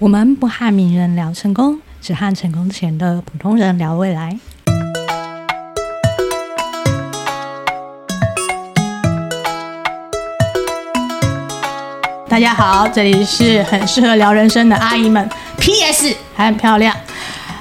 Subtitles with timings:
[0.00, 4.38] 我们不和名人聊成功，只和成功前的普通人聊未来。
[12.28, 15.28] 大家好，这里是很适合聊人生的阿姨们。
[15.58, 16.14] P.S.
[16.36, 16.94] 还很漂亮。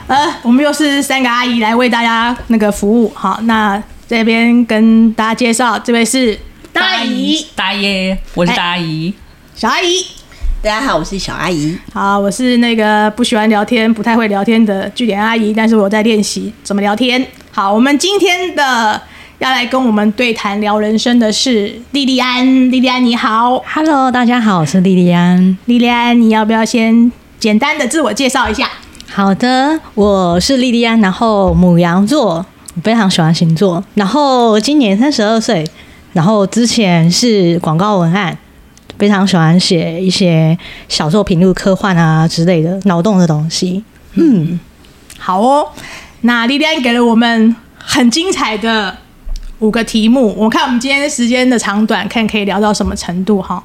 [0.05, 3.11] 呃，我们又是三个阿姨来为大家那个服务。
[3.15, 6.39] 好，那这边跟大家介绍，这位是
[6.71, 9.11] 大姨，大爷，我是大阿姨，
[9.55, 10.16] 小阿姨。
[10.59, 11.77] 大家好，我是小阿姨。
[11.93, 17.25] 好，我是那个不喜欢聊天、不太会聊天的据点阿姨，但是我在练习怎么聊天。
[17.51, 18.99] 好，我们今天的
[19.37, 22.43] 要来跟我们对谈聊人生的是莉莉安。
[22.71, 25.55] 莉莉安你好，Hello，大家好，我是莉莉安。
[25.65, 28.67] 莉莉安，你要不要先简单的自我介绍一下？
[29.07, 32.43] 好的，我是莉莉安，然后母羊座，
[32.75, 35.65] 我非常喜欢星座，然后今年三十二岁，
[36.13, 38.35] 然后之前是广告文案。
[38.97, 40.57] 非常喜欢写一些
[40.89, 43.83] 小说品，如科幻啊之类的脑洞的东西。
[44.13, 44.59] 嗯，
[45.17, 45.67] 好哦。
[46.21, 48.97] 那莉莉安给了我们很精彩的
[49.59, 53.63] 五个题目，我看我们今天时间的长短，看可以聊到什么程度哈。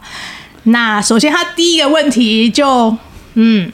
[0.65, 2.97] 那首先，他第一个问题就
[3.35, 3.73] 嗯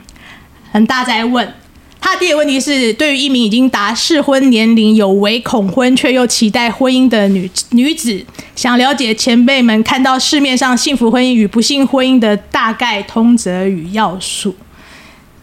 [0.73, 1.53] 很大，在问。
[2.01, 8.25] 他第一个问题是：对于一名已经达适婚年龄、有为恐婚却又期待婚姻的女女子，
[8.57, 14.55] 想了解前辈们看到市面上幸福婚姻与不幸婚姻的大概通则与要素。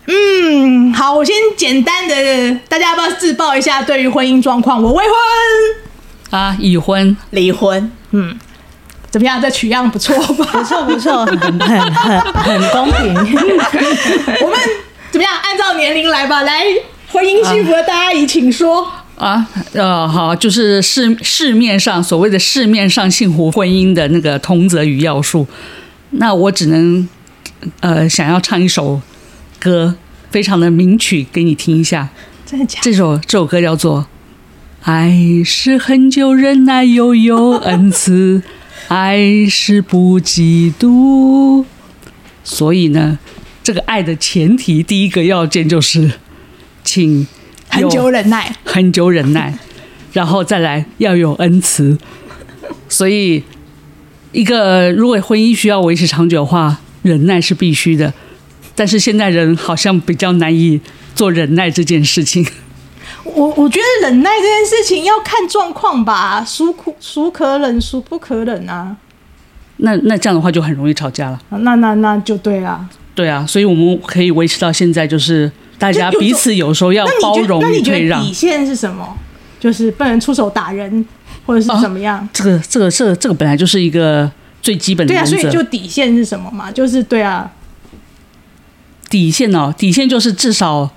[0.07, 4.81] 嗯，好，我先简单的，大家要不要自报一下对于婚姻状况？
[4.81, 7.91] 我未婚啊，已婚，离婚。
[8.11, 8.39] 嗯，
[9.11, 9.41] 怎么样？
[9.41, 10.45] 这取样不错吧？
[10.51, 13.13] 不错，不错， 很很很很公平。
[14.41, 14.59] 我们。
[15.15, 15.33] 怎么样？
[15.41, 16.41] 按照年龄来吧。
[16.41, 16.61] 来，
[17.07, 18.85] 婚姻幸福的大阿姨，请说。
[19.15, 25.47] 啊，呃，好，就是市市面上所谓的市面上幸福婚姻的那个通则与要素。
[26.09, 27.07] 那我只能，
[27.79, 28.99] 呃，想要唱一首
[29.57, 29.95] 歌，
[30.31, 32.09] 非常的名曲给你听一下。
[32.45, 32.83] 真的假的？
[32.83, 34.01] 这首这首歌叫做
[34.81, 38.43] 《爱是恒久忍耐又有恩慈，
[38.89, 41.61] 爱是不嫉妒》。
[42.43, 43.17] 所以呢。
[43.65, 46.11] 这个爱的前提，第一个要件就是，
[46.83, 47.25] 请
[47.67, 49.57] 很久忍耐，很久忍耐，
[50.13, 51.97] 然后再来要有恩慈。
[52.87, 53.43] 所以，
[54.31, 58.13] 一个如果婚姻需要维持长久的话，忍耐是必须的。
[58.75, 60.79] 但是现在人好像比较难以
[61.15, 62.45] 做忍耐这件事情。
[63.23, 68.95] 我我觉得忍耐这件事情要看状况吧，孰可孰可忍，孰不可忍啊。
[69.77, 71.41] 那那这样的话就很容易吵架了。
[71.49, 72.87] 那那那就对了。
[73.15, 78.21] 对啊，所以我们可以维持到现在，就是大家彼此有时候要包容与退让。
[78.21, 79.17] 底线是什么？
[79.57, 81.03] 就是不能出手打人，
[81.45, 82.19] 或者是怎么样？
[82.19, 84.29] 哦、这个、这个、这个、这个本来就是一个
[84.61, 85.13] 最基本的。
[85.13, 86.69] 对啊，所以就底线是什么嘛？
[86.69, 87.49] 就是对啊，
[89.09, 90.87] 底线哦，底线就是至少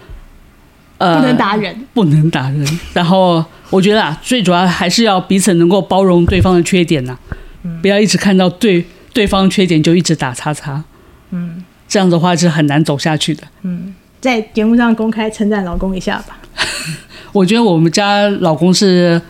[0.99, 2.81] 呃不能打人，不能打人。
[2.93, 7.19] 然后我觉得啊，最主要还是要彼此能够包容对方的缺点呐、啊
[7.63, 10.83] 嗯，不要一直看到对对方缺点就一直打叉叉。
[11.31, 11.65] 嗯。
[11.89, 13.43] 这样的话是很难走下去的。
[13.63, 16.39] 嗯，在节目上公开称赞老公一下吧。
[17.33, 19.21] 我觉得我们家老公是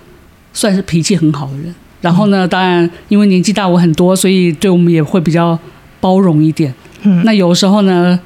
[0.52, 1.74] 算是脾气很好的人。
[2.00, 5.58] 然后呢，当然因为年纪大我很多，所以对我们也会比较
[6.00, 6.72] 包容一点。
[7.02, 8.18] 嗯，那有时候呢，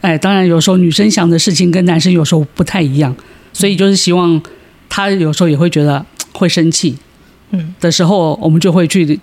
[0.00, 3.14] 哎，当然有时候女生想的事情跟男生有时候不太一样，
[3.52, 4.40] 所以就是希望
[4.88, 6.96] 他有时候也会觉得会生气。
[7.52, 9.18] 嗯，的时候我们就会去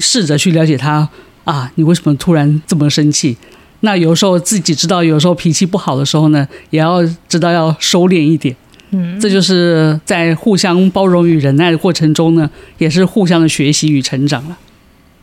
[0.00, 1.08] 试着去了解他
[1.44, 3.36] 啊，你为什么突然这么生气？
[3.82, 8.56] 那有时候自己知道，有时候脾气不好的时候呢，也要知道要收敛一点。
[8.90, 14.58] 嗯，这就是在互相包容与忍耐的过程中呢，也是互相的学习与成长了。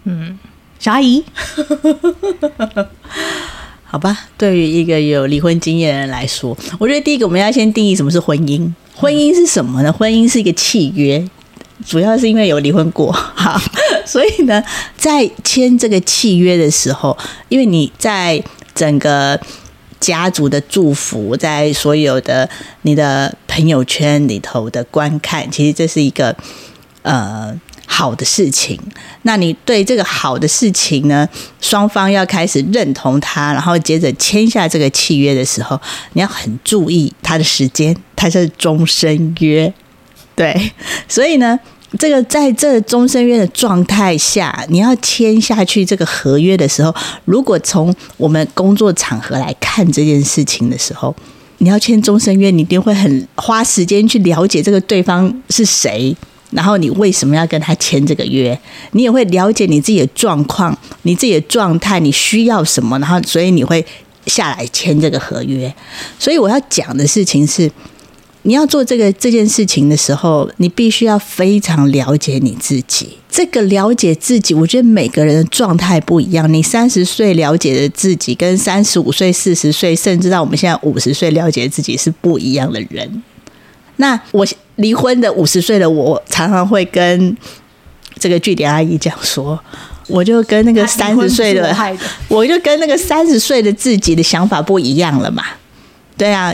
[0.05, 0.37] 嗯，
[0.79, 1.23] 小阿姨，
[3.85, 8.71] 好吧，对于一个有离婚经验的人来说，我觉得第一个我们要先定义什么是婚姻。
[8.95, 9.93] 婚姻是什么呢？
[9.93, 11.23] 婚姻是一个契约，
[11.85, 13.11] 主要是因为有离婚过。
[13.13, 13.59] 好。
[14.05, 14.63] 所以呢，
[14.97, 17.15] 在签这个契约的时候，
[17.47, 19.39] 因为你在整个
[19.99, 22.49] 家族的祝福，在所有的
[22.81, 26.35] 你的朋友圈里头的观看，其实这是一个
[27.03, 27.53] 呃
[27.85, 28.79] 好的事情。
[29.21, 31.29] 那你对这个好的事情呢，
[31.61, 35.79] 双方要开始认同它，然后接着签下这个契约的时候，
[36.13, 39.71] 你要很注意它的时间，它是终身约，
[40.39, 40.71] 对，
[41.09, 41.59] 所以呢。
[41.97, 46.93] 这个在这终身约的状态下，你要签下去这个合约的时候，
[47.25, 51.15] 如果从我们工作场合来看这件事情的时候，
[51.57, 56.15] 你要签终身约，你一定会很花时间去了解这个对方是谁，
[56.51, 58.55] 然后你为什么要跟他签这个约，
[58.91, 63.83] 你也会了解你自己的状况、你自己的状态，你需要什么，然后所以你会
[64.27, 65.73] 下来签这个合约。
[66.19, 67.71] 所以我要讲的事情是，
[68.43, 73.17] 你要做这个这件事情的时候，你必须要非常了解你自己。
[73.29, 76.51] 这个了解自己，我觉得每个人的状态不一样。
[76.51, 83.23] 你三十岁了解的自己，跟三十五岁、四十岁，甚至到我们现在五十岁了解自己是不一样的人。
[83.97, 84.47] 那我
[84.77, 87.35] 离婚的五十岁的我，常常会跟
[88.17, 89.59] 这个据点阿姨讲说，
[90.07, 91.75] 我就跟那个三十岁的，
[92.29, 95.43] 我就跟那个三十岁的自己的想法不一样了嘛。
[96.17, 96.53] 对啊，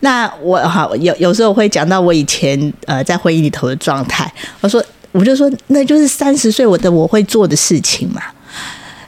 [0.00, 8.22] 那我好有有时候会讲到我以前呃在婚姻里头的状态，我说我就说那就是三十岁我的我会做的事情嘛。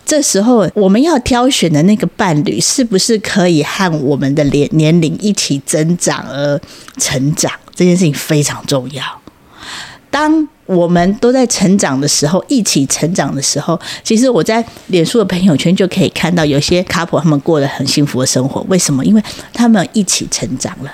[0.07, 6.59] 这时候我们要挑选的那个伴侣，是不是可以和我们的年年龄一起增长而
[6.97, 7.53] 成长？
[7.75, 9.05] 这件事情非常重要。
[10.11, 18.61] 当我们都在成长的时候，一起成长的时候，其实我在脸书的朋友圈就可以看到，有些卡普他们过得很幸福的生活。
[18.69, 19.03] 为什么？
[19.03, 19.23] 因为
[19.55, 20.93] 他们一起成长了。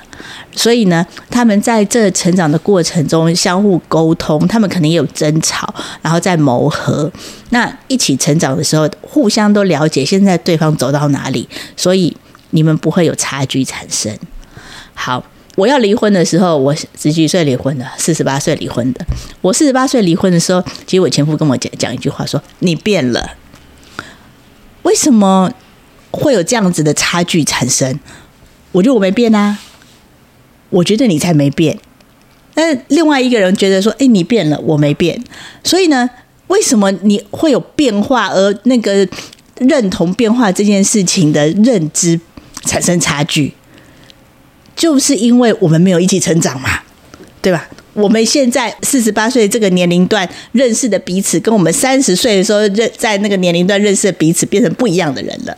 [0.55, 7.11] 所以呢，他们在这成长的过程中相互沟通，他们可能也有争吵，然后在磨合。
[7.51, 12.17] 那一起成长的时候，互相都了解现在对方走到哪里，所以
[12.51, 14.17] 你们不会有差距产生。
[14.95, 15.25] 好。
[15.57, 19.07] 我要离婚的时候，我十几岁离婚的，四十八岁离婚的。
[19.41, 23.37] 我四十八岁离婚的时候，其实我前夫跟我讲讲一句话，说：“你变了。”
[24.83, 25.53] 为什么
[26.11, 28.01] 会有这样子的差距产生？
[28.73, 29.59] 我觉得我没变啊，
[30.71, 31.79] 我觉得你才没变。
[32.53, 35.23] 但另外一个人觉得说：“哎，你变了，我没变。”
[35.63, 36.11] 所以呢，
[36.49, 39.09] 为什么你会有变化，而那个
[39.59, 42.21] 认同变化这件事情的认知
[42.65, 43.55] 产生差距？
[44.75, 46.81] 就是因为我们没有一起成长嘛，
[47.41, 47.69] 对吧？
[47.95, 55.57] 我们现在四十八岁这个年龄段认识的彼此，跟我们三十岁的时候认在那个年龄段认识的彼此，变成不一样的人了。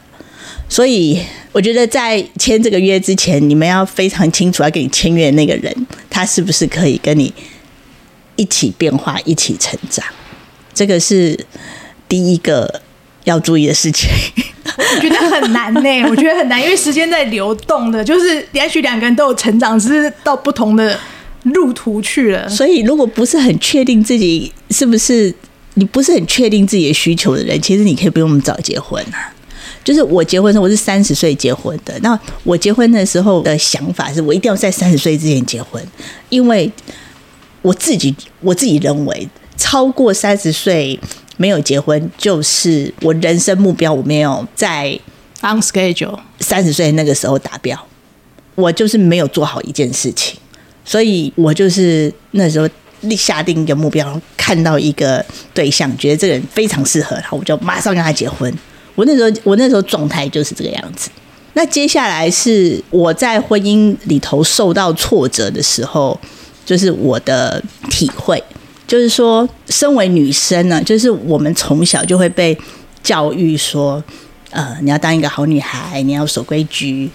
[0.68, 1.18] 所以，
[1.52, 5.74] 我觉得在签这个约之前，你们要非常清楚，要给你签约的那个人，
[6.10, 7.32] 他是不是可以跟你
[8.34, 10.04] 一起变化、一起成长？
[10.74, 11.38] 这个是
[12.06, 12.82] 第一个
[13.24, 14.10] 要注意的事情。
[14.96, 20.98] 我觉得很难呢、欸， 我觉得很难，因为时间在流动的，就是也许两个人都有成长，只是到不同的
[21.44, 22.46] 路途去了。
[22.48, 25.34] 所以，如果不是很确定自己是不是
[25.74, 29.32] 你不是很确定自己的需求的人，其实你可以不用那么早结婚啊。
[29.82, 31.94] 就是我结婚的时候，我是三十岁结婚的。
[32.00, 35.82] 那我结婚的时候的想法是我一定要在三十岁之前结婚，
[36.28, 36.70] 因为
[37.62, 40.98] 我自己我自己认为超过三十岁。
[41.36, 44.98] 没有结婚，就是我人生目标，我没有在
[45.42, 47.78] on schedule 三十岁那个时候达标，
[48.54, 50.38] 我就是没有做好一件事情，
[50.84, 52.68] 所以我就是那时候
[53.02, 58.52] 立下定一个目标，看到一个对象，觉得这个人非常适合，然后我就马上跟他结婚。
[58.94, 61.10] 我那时候我那时候状态就是这个样子。
[61.52, 66.18] 那接下来是我在婚姻里头受到挫折的时候，
[66.64, 68.42] 就是我的体会。
[68.86, 72.56] 就是说，身为女生呢，就是我们从小就会被
[73.02, 74.02] 教育说，
[74.50, 77.10] 呃，你要当一个好女孩，你要守规矩，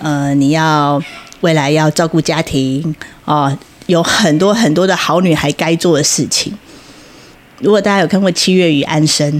[0.00, 1.02] 呃，你要
[1.40, 2.94] 未来要照顾家庭，
[3.24, 3.56] 哦、
[3.86, 6.52] 有很多很多的好女孩该做的事情。
[7.60, 9.32] 如果大家有看过《七月与安生》，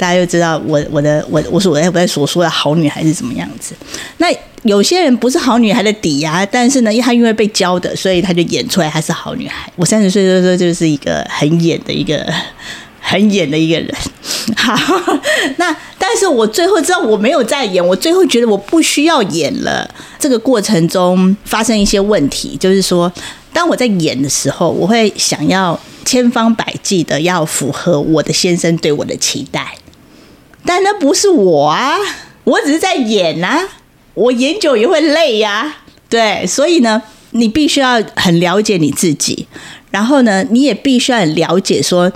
[0.00, 3.74] 大家就知道我我的我我所我在所说的好女孩是什么样子。
[4.16, 4.28] 那
[4.62, 9.70] 有些人不是好女孩的底呀、但是呢，因为她因为被教的，所以她就演出来她是好女孩。
[9.76, 12.26] 我三十岁的时候就是一个很演的一个
[12.98, 13.94] 很演的一个人。
[14.56, 14.74] 好，
[15.58, 19.88] 那但是我最后知道我没有在演，我最后觉得我不需要演了。
[20.18, 23.12] 这个过程中发生一些问题，就是说，
[23.52, 29.72] 当我在演的时候，我会想要千方百计的要符合我的先生对我的期待，
[30.64, 31.96] 但那不是我啊，
[32.44, 33.68] 我只是在演啊。
[34.14, 35.76] 我演久也会累呀、
[36.08, 37.00] 对，所以呢，
[37.30, 39.46] 你必须要很了解你自己，
[39.90, 42.12] 然后呢，你也必须要很了解说，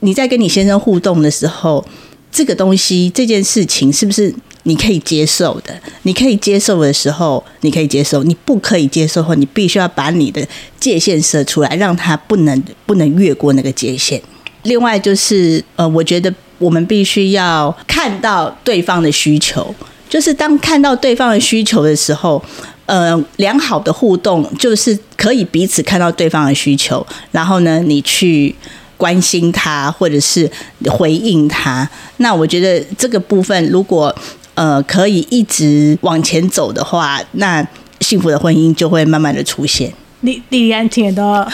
[0.00, 1.86] 你在跟你先生互动的时候，
[2.30, 5.80] 这个东西这件事情是不是你可以接受的？
[6.02, 10.46] 你可以接受的时候，你可以接受；你不可以接受后，你必须要把你的
[10.80, 14.20] 界限设出来，让他不能不能越过那个界限。
[14.64, 19.74] 另外就是，呃，我觉得我们必须要看到对方的需求。
[20.08, 22.42] 就是当看到对方的需求的时候，
[22.84, 28.54] 呃，良好的互动就是可以彼此看到对方的需求，然后呢，你去
[28.98, 30.50] 关心他或者是
[30.84, 31.88] 回应他。
[32.18, 34.14] 那我觉得这个部分如果
[34.52, 37.66] 呃可以一直往前走的话，那
[38.00, 39.90] 幸福的婚姻就会慢慢的出现。
[40.20, 41.50] 莉莉安听的， 哦，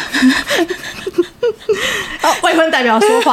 [2.43, 3.33] 未婚代表说话。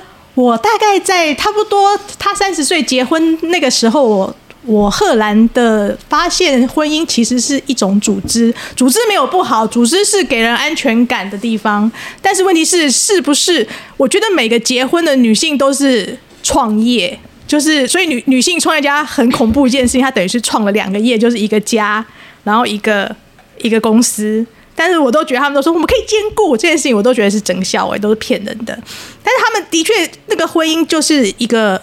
[0.34, 11.90] 我大概在差不多他三十岁结婚那个时候，我我赫然的发现，婚姻其实是一种组织，组织没有不好，组织是给人安全感的地方。
[12.20, 13.66] 但是问题是，是不是？
[13.96, 22.04] 我觉得每个结婚的女性都是创业，就是所以女女性创业家很恐怖一件事情，她等于是创了两个业，就是一个家，
[22.42, 23.14] 然后一个
[23.58, 24.44] 一个公司。
[24.74, 28.78] 但是我都觉得他们都说我们可以兼顾这件事情，我都觉得是整笑哎，都是骗人的。
[29.22, 29.92] 但是他们的确，
[30.26, 31.80] 那个婚姻就是一个。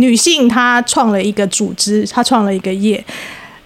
[0.00, 3.04] 女性她创了一个组织，她创了一个业，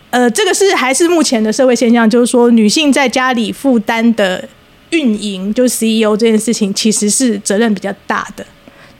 [0.08, 4.42] 呃，这个是还是目前的社会现象，就是说女性在家里负担的
[4.88, 8.42] 运营，就是 CEO 这件事情，其实是责任比较大的。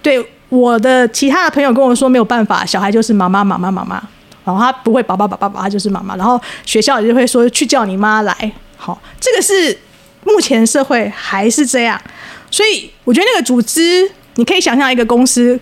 [0.02, 3.94] 对我的其他的朋友跟我说，没有办法，小孩就是妈妈妈妈妈妈，
[4.44, 8.52] 然后他不会爸爸爸爸爸，他就是妈妈，然后学校也就会说去叫你妈来，
[8.85, 9.79] 好，这个是
[10.25, 12.03] 目前社会还是这样，
[12.51, 15.57] 所以我觉得那个组织，你可以想象一个公司。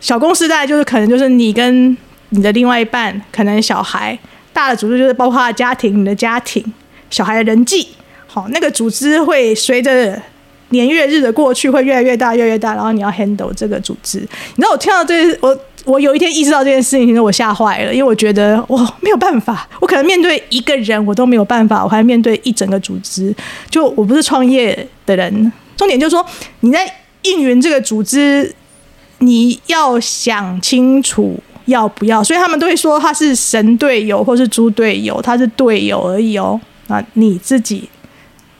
[0.00, 1.94] 小公司大概就是可能就是你跟
[2.30, 4.18] 你的另外一半，可能小孩，
[4.54, 6.64] 大的组织就是包括他家庭，你的家庭，
[7.10, 7.86] 小孩的人际，
[8.26, 10.18] 好，那个组织会随着
[10.70, 14.18] 年月日的过去会越来越大，越来越大，然后你要 handle 这个组织。
[14.18, 23.34] 你知道我听到这，我我有一天意识到这件事情，其实我吓坏了，因为我觉得我没有办法，我可能面对一个人我都没有办法，我还面对一整个组织，
[23.70, 26.24] 就我不是创业的人，重点就是说
[26.60, 26.86] 你在
[27.22, 28.54] 应援这个组织。
[29.24, 36.60] 你要想清楚要不要，所以他们都会说他是神队友或是猪队友，他是队友而已哦。
[36.88, 37.88] 那你自己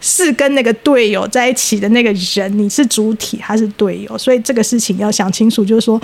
[0.01, 4.17] 是跟那个队友在一起的那个人，你是主体还是队友？
[4.17, 6.01] 所以这个事情要想清楚，就是说，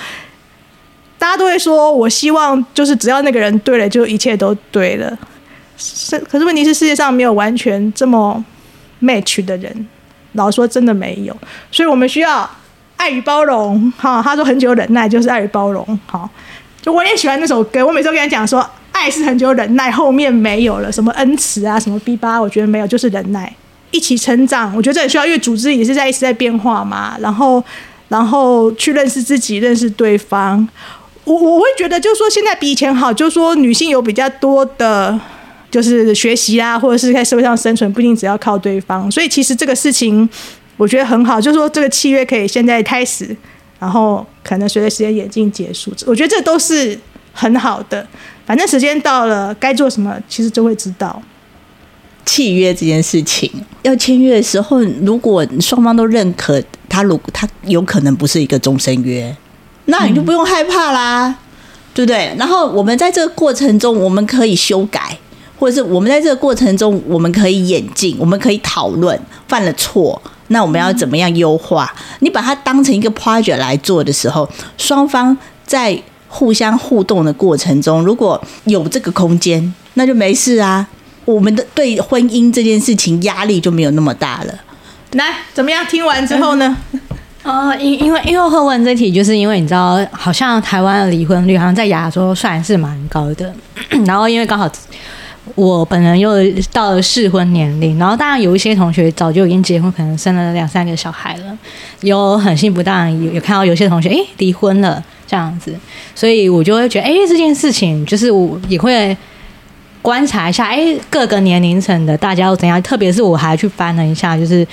[1.19, 5.19] 大家都会说，我希望就是只要那个人对了，就一切都对了。
[5.77, 8.45] 是，可是问题是世界上没有完全这么
[9.03, 9.89] match 的人，
[10.33, 11.37] 老实说真的没有，
[11.71, 12.49] 所以我们需要。
[12.99, 16.29] 爱与包容，哈，他说很久忍耐就是爱与包容，好，
[16.83, 23.55] 就我也喜欢那首歌，我每次都跟他讲说，爱是很久忍耐，后面没有了什么恩慈啊，什么 B 八，我觉得没有，就是忍耐，
[23.93, 27.63] 一起成长，我觉得这很需要，因为组织也是在一直在变化嘛，然后，
[28.09, 30.69] 然后去认识自己，认识对方，
[31.29, 35.21] 我我会觉得就是说现在比以前好，就是说女性有比较多的，
[35.71, 40.29] 就是学习啊，或者是在社会上生存，不一定只要靠对方，所以其实这个事情。
[40.79, 43.37] 我觉得很好，就是说这个契约可以现在开始，
[43.81, 45.93] 然后可能随着时间演进结束。
[46.07, 46.97] 我觉得这都是
[47.33, 48.07] 很好的。
[48.47, 51.21] 反正时间到了，该做什么其实就会知道。
[52.25, 53.51] 契约这件事情
[53.83, 59.37] 要签约的时候，如果双方都认可他，如果他有可能不是一个终身约，
[59.91, 61.35] 那你就不用害怕啦，嗯、
[61.95, 62.35] 对不对？
[62.39, 65.19] 然后我们在这个过程中，我们可以修改，
[65.59, 69.19] 或者是我们在这个过程中，我们可以演进，我们可以讨论
[69.49, 70.21] 犯了错。
[70.49, 71.91] 那我们要怎么样优化？
[72.21, 80.87] 你把它当成一个 project 来做的时候，双方在互相互动的过程中，如果有这个空间，那就没事啊。
[81.25, 84.55] 我们的对婚姻这件事情压力就没有那么大了。
[85.13, 85.85] 来，怎么样？
[85.87, 86.77] 听完之后呢？
[87.45, 93.55] 哦，因因为因为会问这题，就是因为你知道，好像台湾的离婚率好像在亚洲算是蛮高的，
[94.07, 94.71] 然后因为刚好。
[95.55, 96.31] 我本人又
[96.75, 101.59] 到了适婚年龄，然后当然有一些同学早就已经结婚，可能生了两三个小孩了，
[102.03, 105.75] 有很幸福，当然有有看到有些同学诶离婚了这样子，
[106.15, 109.17] 所以我就会觉得诶这件事情就是我也会
[110.03, 114.65] 观察一下诶各个年龄层的大家又怎样，特别是我还去翻了一下，就是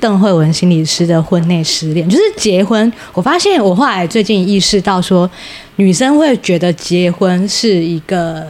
[0.00, 5.30] 邓惠文心理师的婚内失恋，就是结婚，我发现我后来最近意识到说，
[5.76, 8.46] 女生会觉得结婚是一个。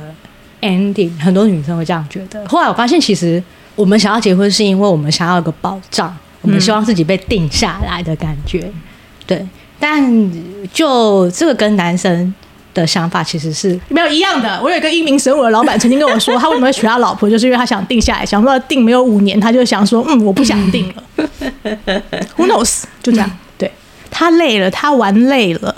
[0.62, 2.44] ending 很多女生会这样觉得。
[2.48, 3.40] 后来我发现，其实
[3.76, 8.68] 我们想要结婚，是因为我们想要有个保障，我们希望自己被定下来的感觉。
[9.26, 9.46] 对，
[9.78, 10.32] 但
[10.72, 12.34] 就这个跟男生
[12.80, 14.60] 的想法其实是没有一样的。
[14.62, 21.02] 我有一个英明神武的老板曾经跟我说，他为什么会娶他老婆，就是因为他想定下来，想说定没有五年，他就想说，嗯，我不想定了。
[22.36, 22.82] Who knows？
[23.02, 23.30] 就这样。
[23.58, 23.70] 对，
[24.10, 25.74] 他累了，他玩累了。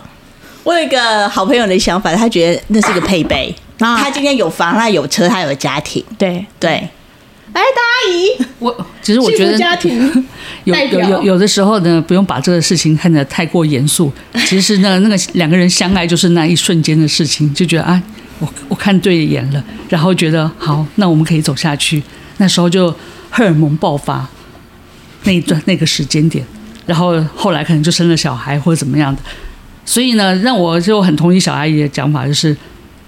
[0.64, 3.55] 我有一个好朋友的想法，他觉得那是个配备。
[3.78, 6.05] 他今天有房，他有车，他有家庭。
[6.19, 6.88] 对对，
[7.55, 9.99] 来，大阿姨，我其实我觉得家庭
[10.64, 14.12] 有有有有的时候呢，不用把这个事情看得太过严肃。
[14.47, 18.00] 其实呢，那个两个人相爱就是那一瞬间的事情，就觉得啊，
[18.38, 22.02] 我我看对眼了，然后觉得好，那我们可以走下去。
[22.37, 22.90] 那时候就
[23.31, 24.28] 荷尔蒙爆发
[25.25, 26.45] 那一段那个时间点，
[26.87, 29.23] 然后后来可能就生了小孩或者怎么样的。
[29.85, 32.57] 所以呢，让我就很同意小阿姨的讲法，就是。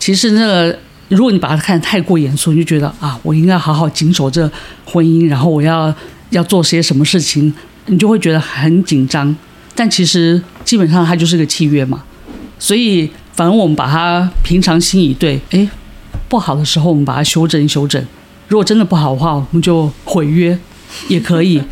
[0.03, 0.79] 其实那个，
[1.11, 4.51] 如果你把它看得太过严肃，你就觉得啊，我应该好好谨守这
[4.85, 5.93] 婚姻，然后我要
[6.31, 7.53] 要做些什么事情，
[7.87, 9.35] 你就会觉得很紧张。
[9.75, 12.03] 但其实基本上它就是个契约嘛，
[12.59, 15.69] 所以反而我们把它平常心以对，哎，
[16.29, 18.01] 不好的时候，我们把它修正修正；
[18.49, 20.57] 如果真的不好的话，我们就毁约
[21.09, 21.63] 也可以。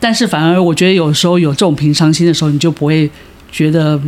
[0.00, 3.10] 但是反而我觉得有时候有这种平常心的时候，你就不会
[3.52, 4.00] 觉得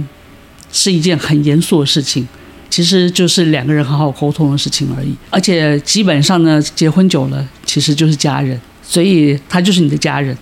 [0.72, 2.26] 是一件很严肃的事情。
[2.70, 5.12] 其实就是两个人好好沟通的事情而已。
[5.28, 10.36] 而且基本上呢，结婚久了其实就是家人，所以他就是你的家人。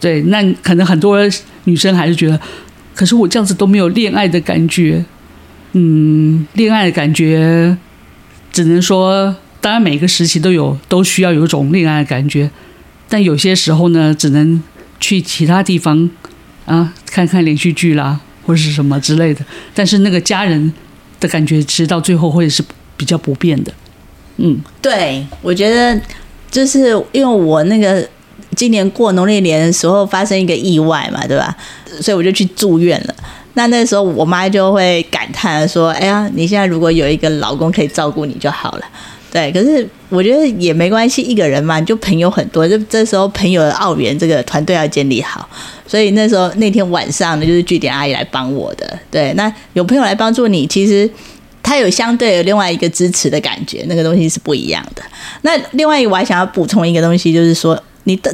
[0.00, 1.18] 对，那可能很多
[1.64, 2.40] 女生还是觉得，
[2.94, 5.04] 可是我这样子都没有恋爱的感觉。
[5.72, 7.76] 嗯，恋爱的感觉
[8.52, 12.50] 只能说，当然每个时期都有，都需要有一种恋爱的感觉。
[13.08, 14.62] 但有些时候呢，只能
[15.00, 16.08] 去其他地方
[16.64, 19.44] 啊，看看连续剧啦，或是什么之类的。
[19.74, 20.72] 但是那个家人
[21.24, 22.62] 的感觉，其实到最后会是
[22.98, 23.72] 比较不变的。
[24.36, 25.98] 嗯，对，我觉得
[26.50, 28.06] 就是因为我那个
[28.54, 31.56] 今年过农历年的时候发生一个意外嘛，对吧？
[32.02, 33.14] 所以我就去住院了。
[33.54, 38.84] 那那时候我妈就会感叹说：“哎呀，你现在如果有一个老公可以照顾你就好了。”
[39.34, 45.48] 对，可是我觉得也没关系，一个人嘛，就朋友很多，就这时候朋友的奥援这个团队要建立好，
[45.88, 48.96] 所以那时候那天晚上呢，就是据点阿姨来帮我的。
[49.10, 51.10] 对，那有朋友来帮助你，其实
[51.64, 55.02] 他有相对有另外一个支持的感觉，那个东西是不一样的。
[55.42, 58.32] 那另外一个我还想要补充一个东西，就是说你的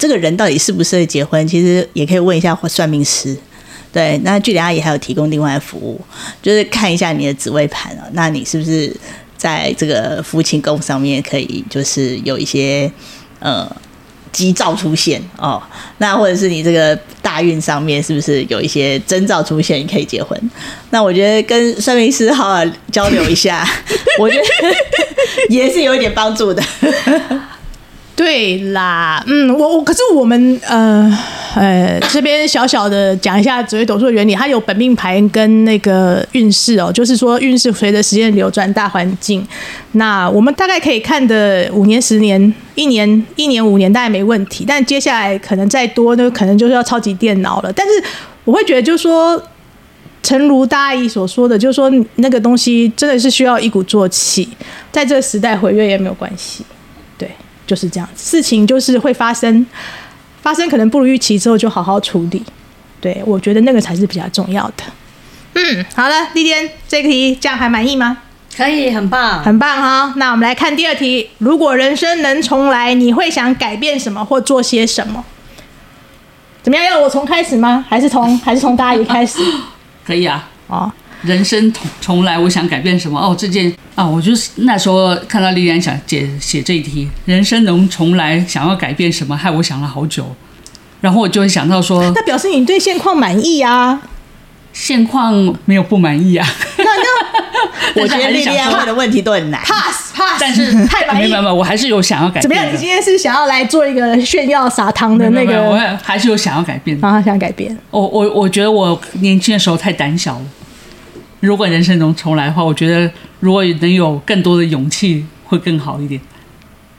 [0.00, 3.36] 这个人到底适不适合结婚，其实也可以问一下算命师。
[3.92, 6.00] 对，那据点阿姨还有提供另外的服务，
[6.42, 8.92] 就是看一下你的紫微盘啊，那你是不是？
[9.40, 12.92] 在这个夫妻宫上面，可以就是有一些
[13.38, 13.66] 呃
[14.30, 15.62] 吉兆出现哦，
[15.96, 20.38] 那或者是你这个大运上面是不是有一些征兆出现，你可以结婚？
[20.90, 23.66] 那我觉得跟算命师好好交流一下，
[24.20, 24.44] 我觉得
[25.48, 26.62] 也是有一点帮助的。
[28.20, 31.10] 对啦，嗯，我我可是我们呃
[31.54, 39.42] 呃这边小小的讲一下紫微斗数的原理，它有本命盘跟那个运势哦，就是说运势随着时间流转，大环境，
[39.92, 47.72] 那我们大概可以看的五年、十年、一年、一年、五年大概没问题，但接下来可能再多，那可能就是要超级电脑了。
[47.72, 47.92] 但是
[48.44, 49.42] 我会觉得，就是说，
[50.22, 54.46] 诚如大阿姨所说的，就是说那个东西真的是需要一鼓作气，
[54.92, 56.62] 在这个时代毁约也没有关系。
[57.16, 57.30] 对
[57.70, 59.64] 就是这样，事情就是会发生，
[60.42, 62.42] 发生可能不如预期之后就好好处理。
[63.00, 64.82] 对，我觉得那个才是比较重要的。
[65.54, 68.18] 嗯，好了，丽天这个题这样还满意吗？
[68.56, 70.12] 可以，很棒，很棒哈。
[70.16, 75.24] 那我们来看第二题：如果人生能重来，你会想改变什么或做些什么？
[76.64, 76.84] 怎么样？
[76.84, 77.84] 要我从开始吗？
[77.88, 79.38] 还是从还是从大阿姨开始？
[80.04, 80.48] 可以啊。
[80.66, 80.92] 哦。
[81.22, 83.20] 人生重重来，我想改变什么？
[83.20, 89.36] 哦，这件啊，我就是那时候看到丽安想写写这一题，人生能重来，想要改变什么？
[89.36, 90.34] 害我想了好久，
[91.00, 94.00] 然后我就会想到说，那表示你对现况满意啊？
[94.72, 96.46] 现况没有不满意啊？
[96.78, 102.42] 那那我觉得丽安问的问题都很难，pass pass，但是太满意，没有没有，我还是有想要改变。
[102.42, 102.72] 怎么样？
[102.72, 105.60] 你今天是想要来做一个炫耀撒糖的那个？
[105.68, 107.76] 我还是有想要改变啊，想改变。
[107.90, 110.44] 我我我觉得我年轻的时候太胆小了。
[111.40, 116.20] 如果人生能重来的话，我觉得如果能有更多的勇气，会更好一点。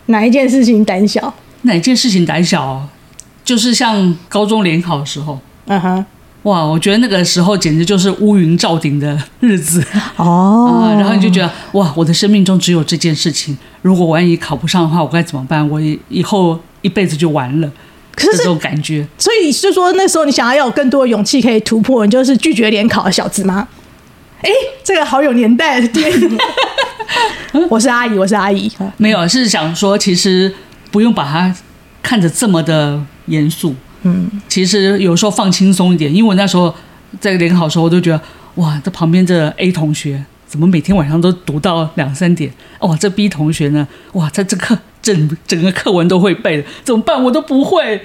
[0.08, 1.34] 哪一件事情胆小？
[1.62, 2.88] 哪一件事情胆小？
[3.44, 6.06] 就是像高中联考的时候，嗯哼，
[6.44, 9.84] 哇，我觉得那个时候简直就是乌云罩顶的日子
[10.16, 10.96] 哦、呃。
[11.00, 15.68] 然后你就觉得，哇，我的生命中只有这件事情，如果万一考不上的话，我该怎么办？
[15.70, 17.72] 我以后一辈子就完了。
[18.16, 23.68] 可是这种感觉，所以是说那时候你想要有更多的勇气可以突破，你就是拒绝联考的小子吗？
[24.42, 24.50] 哎，
[24.84, 26.38] 这个好有年代的电影。
[27.70, 28.72] 我是阿姨，我是阿姨。
[28.98, 30.52] 没有，是想说，其实
[30.90, 31.56] 不用把它
[32.02, 33.76] 看得这么的严肃。
[34.02, 36.12] 嗯，其实有时候放轻松一点。
[36.14, 36.74] 因为我那时候
[37.20, 38.22] 在联考的时候，我都觉得，
[38.56, 42.52] 哇，这旁边这 A 同学怎么每天晚上都读到两三点？
[42.80, 43.88] 哇，这 B 同学呢？
[44.14, 47.24] 哇，他这课整整个课文都会背，怎么办？
[47.24, 48.02] 我都不会。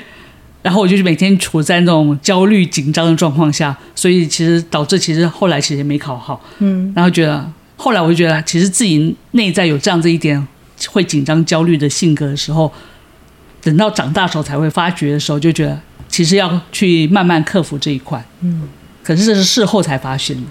[0.67, 6.43] 然后我就是每天处在那种焦虑紧张的状况下，所以其实导致其实后来其实也没考好。
[6.59, 10.45] 嗯，然后觉得后来我就觉得，其实自己内在有这样子一点
[10.89, 12.73] 会紧张焦虑的性格的时候，
[13.63, 18.21] 等到长大时候才会发觉的时候，就觉得其实要去慢慢克服这一块。
[18.41, 18.63] 嗯，
[19.05, 20.43] 可是这是事后才发现的。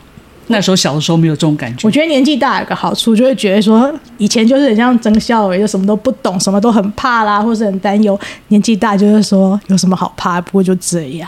[0.47, 1.88] 那时候小的时候没有这种感觉。
[1.88, 8.19] 我觉得年纪大有个好处，就会觉得说以前就是很像曾孝伟，就什么都不懂，什么都很怕啦，或是很担忧。
[8.49, 10.39] 年纪大就是说有什么好怕？
[10.39, 11.27] 不过就这样，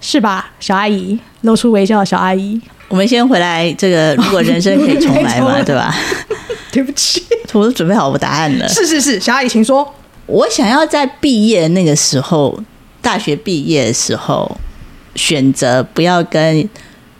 [0.00, 0.50] 是吧？
[0.58, 3.70] 小阿姨露出微笑的小阿姨，我们先回来。
[3.74, 5.94] 这个如果人生可以重来嘛， 对吧？
[6.72, 8.66] 对不起，我都准备好我答案了。
[8.68, 9.86] 是是是，小阿姨请说。
[10.24, 12.58] 我想要在毕业那个时候，
[13.02, 14.56] 大学毕业的时候，
[15.14, 16.66] 选择不要跟。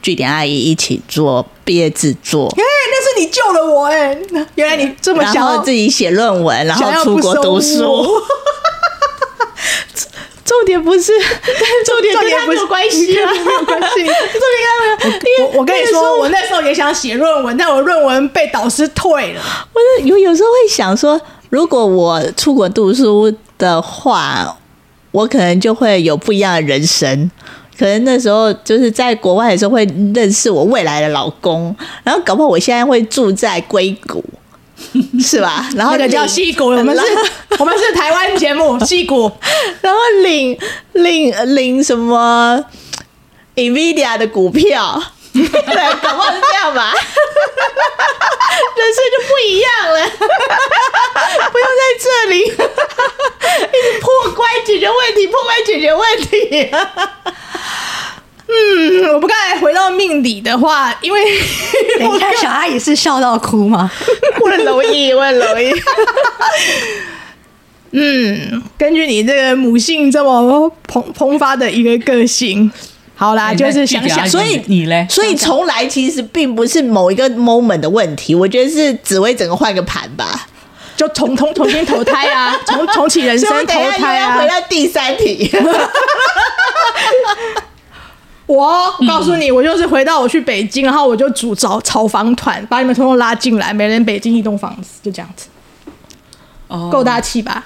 [0.03, 4.47] 据点阿姨一起做毕业制作，哎，那是你救了我哎、欸！
[4.57, 8.07] 原来你这么想要自己写论文，然后出国读书。
[10.45, 11.12] 重点不是，
[11.87, 14.01] 重点跟他没有关系啊，没有关系。
[14.05, 15.47] 重点跟他没有。
[15.47, 19.41] 我我跟你说，我那时候也想写论文，但我论文被导师退了。
[19.73, 24.59] 我有有时候会想说，如果我出国读书的话，
[25.12, 27.31] 我可能就会有不一样的人生。
[27.79, 34.25] 可能那时候就是在国外的时候会认识我未来的老公，然后搞不好我现在会住在硅谷。
[35.21, 35.69] 是吧？
[35.77, 37.03] 然后那个叫矽谷，我们是，
[37.61, 39.31] 我们是台湾节目矽谷，
[39.81, 40.59] 然后 领
[40.95, 42.63] 领领什么
[43.55, 45.01] Nvidia 的股票，
[45.33, 45.43] 对，
[46.03, 46.93] 搞不好是这样吧？
[48.77, 50.11] 人生就不一样了，
[51.53, 52.57] 不用在这里一直
[54.01, 56.71] 破关解决问题，破关解决问题。
[58.55, 61.21] 嗯，我不刚才回到命理的话，因为
[61.99, 63.91] 等一下小阿姨是笑到哭吗？
[64.41, 65.73] 我很容易，我很容易。
[67.93, 72.71] 嗯，根据你这个母性这么蓬蓬发的一个个性，
[73.15, 80.47] 好啦，就是想想，所以你嘞，所以从来其实并不是某一个 moment 的问题，我觉得是紫薇整个换个盘吧，
[80.97, 85.51] 就重重重新投胎啊， 重重启人生投胎啊，回到第三题。
[88.53, 95.49] 我告诉你，我就是回到我去北京，然后我就组找炒房团，把你们统统拉进来，每人北京一栋房子，就这样子，
[96.69, 97.65] 哦，够大气吧？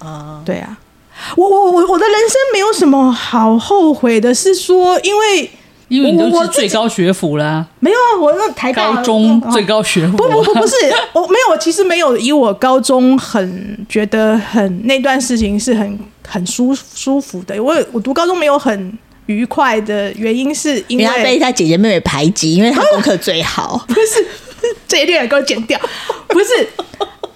[0.00, 0.76] 哦，对啊，
[1.36, 5.50] 我我我我的人生没有什么好后悔的，是说因为
[5.88, 10.74] 因为你都是最高学府啦，没有啊，我那台高中最高学府，不不不不是，
[11.12, 18.98] 我没有，我其实没有以我高中很觉得很那段事情是很很舒舒服的，我我读高中没有很。
[19.28, 23.84] 愉快的原因是因为他被他姐姐妹妹排挤，因为他功课最好。
[23.88, 24.26] 不是，
[24.88, 25.78] 这一定要给我剪掉。
[26.28, 26.46] 不是，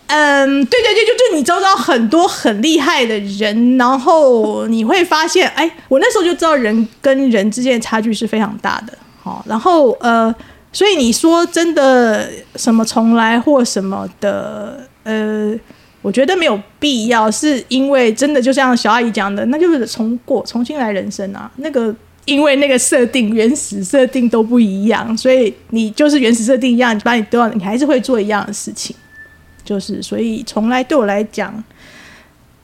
[0.07, 8.97] 嗯，对对对，就就你周遭很多很厉害的人，然后你会发现，哎，我那时候就知道人跟人之间的差距是非常大的。
[9.23, 10.35] 好，然后呃，
[10.73, 15.55] 所以你说真的什么重来或什么的，呃。
[16.03, 21.51] 我觉得没有必要，是因为真的就像小阿姨讲的，那就是重过重新来人生啊。
[21.57, 28.95] 那个因为那个设定原始设定都不一样，所以你就是原始设定一样，把你丢到，你还是会做一样的事情。
[29.65, 31.63] 就是所以从来对我来讲，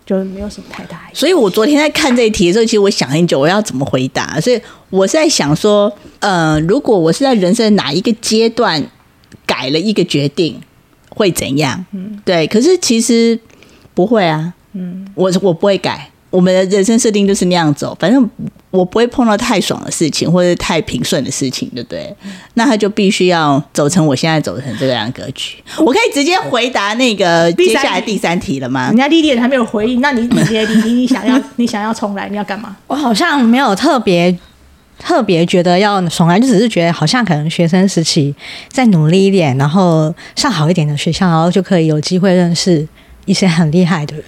[0.05, 1.09] 就没有什么太大。
[1.13, 4.41] 所以我昨天在看这一题的时候，其实我想很久，我要怎么回答。
[4.41, 8.85] 所以我是在想说，呃，如果我是在人生哪一个阶段
[9.47, 10.61] 改了一个决定。
[11.09, 11.85] 会怎样？
[11.93, 12.47] 嗯，对。
[12.47, 13.39] 可是其实
[13.95, 14.53] 不会啊。
[14.73, 16.11] 嗯，我我不会改。
[16.31, 17.97] 我们的人生设定就是那样走。
[17.99, 18.29] 反正
[18.71, 22.15] 我不会碰到太爽的事情，或者太平顺的事情，对不对？
[22.23, 25.57] 嗯，那他就必须要走成我现在走成这个样格局。
[25.79, 28.89] 我可以直接回答那个接下来第三题了吗？
[28.89, 32.77] 人家莉莉还没有回应，那你你你你你想要你想要重来，你要干嘛？
[32.87, 34.39] 我好像没有特别。
[34.99, 38.35] 特别觉得要重来，就只是觉得好像可能学生时期
[38.69, 42.87] 再努力一点，然后上好一点的学校，然后就可以有机会认识
[43.25, 44.25] 一些很厉害的人。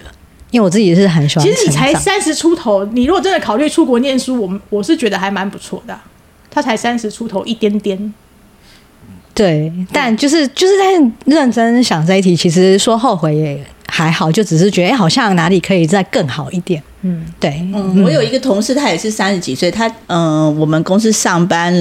[0.51, 1.45] 因为我自己是很喜欢。
[1.45, 6.05] 其实你才三十出头，你如果真的考虑出国念书，我我是觉得还蛮不错的啊。
[6.51, 8.13] 他才三十出头一点点。
[9.33, 10.85] 对，但就是就是在
[11.25, 16.83] 认真想这一题，其实说后悔也还好，就只是觉得好像哪里可以再更好一点。
[17.03, 21.73] 嗯，对，嗯，我有一个同事，他也是三十几岁，他嗯、呃，我们公司上班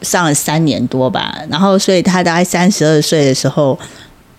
[0.00, 3.78] 上了三年多吧，然后所以他大概三十二岁的时候，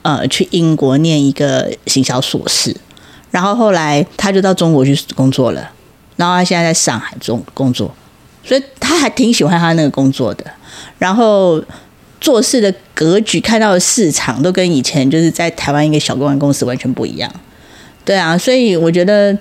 [0.01, 2.75] 呃，去英国念一个行销硕士，
[3.29, 5.69] 然后后来他就到中国去工作了，
[6.15, 7.93] 然后他现在在上海中工作，
[8.43, 10.43] 所以他还挺喜欢他那个工作的，
[10.97, 11.63] 然后
[12.19, 17.31] 做事的格局、看到的市场都跟以前就是在台湾一个小公关公司完全不一样，
[18.03, 19.37] 对啊，所以我觉得。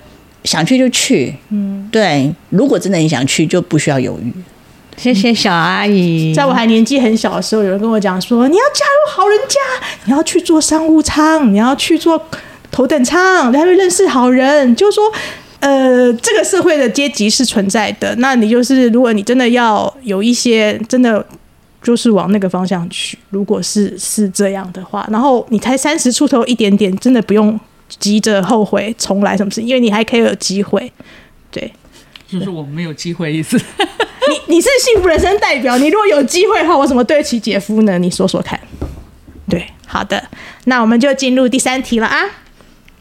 [0.47, 2.33] 想去就去，嗯，对。
[2.49, 4.33] 如果真的很想去，就不需要犹豫。
[4.95, 6.33] 谢谢小阿姨。
[6.33, 9.59] 在我还年纪很小的时候，有人跟我讲说：“你要嫁入好人家，
[10.05, 12.19] 你要去做商务舱，你要去做
[12.71, 15.03] 头等舱，你还会认识好人。”就是说，
[15.59, 18.15] 呃，这个社会的阶级是存在的。
[18.15, 21.23] 那你就是，如果你真的要有一些真的，
[21.83, 23.15] 就是往那个方向去。
[23.29, 27.59] 如果是是这样的话，然后你才三十出头一点点，真的不用。
[27.87, 29.61] 急着后悔重来什么事？
[29.61, 30.91] 因为你还可以有机会，
[31.49, 31.71] 对，
[32.27, 33.57] 就是我没有机会意思。
[33.57, 37.97] 你你是幸福人生代表，你如果有机会的话，我怎么对得起姐夫呢？
[37.97, 38.59] 你说说看。
[39.49, 40.21] 对，好的，
[40.65, 42.25] 那我们就进入第三题了啊。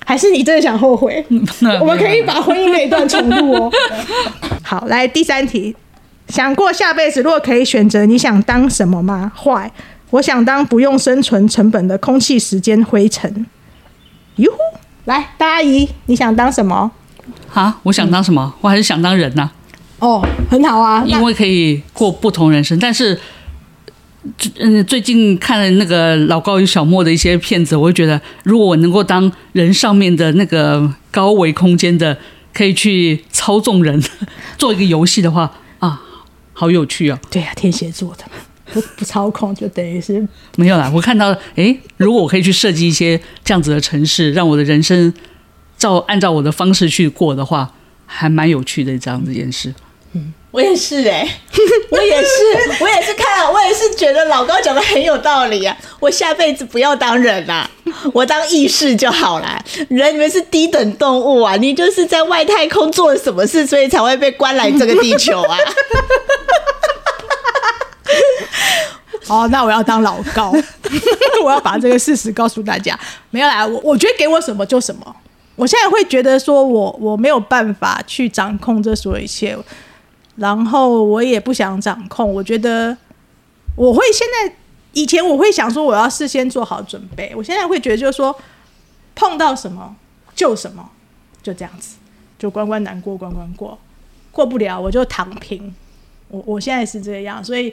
[0.05, 1.27] 还是你真的想后悔？
[1.81, 3.73] 我们可以把婚姻那一段重录哦。
[4.63, 5.75] 好，来第三题，
[6.29, 9.33] 想过下辈子如果可以选择，你想当什么吗？
[9.35, 9.73] 坏，
[10.11, 13.45] 我想当不用生存成本的空气、时间、灰尘。
[14.37, 14.59] 哟呼，
[15.07, 16.91] 来，大阿姨，你想当什么？
[17.53, 18.43] 啊，我想当什么？
[18.43, 19.53] 嗯、我还是想当人呐、啊。
[19.99, 22.79] 哦，很好啊，因为可以过不同人生。
[22.79, 23.19] 但是，
[24.59, 32.19] 嗯，最近看了那个老高与小莫的一些片子，我就觉得，如果我能够当人上面的那个高维空间的，
[32.53, 34.03] 可以去操纵人，
[34.59, 36.03] 做一个游戏的话，啊，
[36.53, 37.19] 好有趣啊！
[37.31, 38.25] 对啊，天蝎座的
[38.73, 40.27] 不不操控，就等于是
[40.57, 40.91] 没有啦。
[40.95, 45.13] 我看到，哎，如果我可以去设计一些这样子的城市，让我的人生
[45.79, 47.73] 照按照我的方式去过的话，
[48.07, 49.75] 还蛮有趣的这样子一件事。
[50.13, 51.31] 嗯我也是哎、欸，
[51.91, 52.29] 我也是，
[52.81, 55.77] 我也是看了，我也是觉得老高讲的很有道理啊！
[56.01, 57.71] 我下辈子不要当人啦，
[58.15, 59.63] 我当意识就好啦。
[59.91, 65.59] 人你们是低等动物啊，你就是在外太空做了什么事，所以才会被关来这个地球啊！
[69.29, 70.53] 哦，那我要当老高，
[71.45, 72.99] 我要把这个事实告诉大家。
[73.31, 75.17] 没有啦，我我觉得给我什么就什么。
[75.57, 79.57] 我现在会觉得说我我没有办法去掌控这所有一切。
[80.37, 82.95] 然后我也不想掌控，我觉得
[83.75, 84.55] 我会现在
[84.93, 88.39] 以前我会想说我要事先做好准备，我现在会觉得就是说
[89.15, 89.97] 碰到什么
[90.35, 90.91] 就什么，
[91.43, 91.97] 就这样子，
[92.39, 93.79] 就关关难过关关过，
[94.31, 95.75] 过不了我就躺平。
[96.29, 97.73] 我我现在是这样，所以